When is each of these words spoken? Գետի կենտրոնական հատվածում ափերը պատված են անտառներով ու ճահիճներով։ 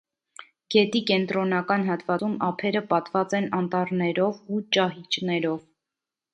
Գետի 0.75 1.01
կենտրոնական 1.11 1.85
հատվածում 1.89 2.33
ափերը 2.49 2.83
պատված 2.95 3.37
են 3.43 3.47
անտառներով 3.61 4.43
ու 4.57 4.67
ճահիճներով։ 4.79 5.65